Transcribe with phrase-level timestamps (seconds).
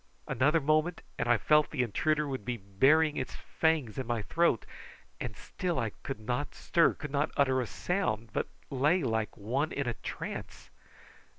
[0.27, 4.23] Another moment and I felt that the intruder would be burying its fangs in my
[4.23, 4.65] throat,
[5.19, 9.87] and still I could not stir could not utter sound, but lay like one in
[9.87, 10.71] a trance.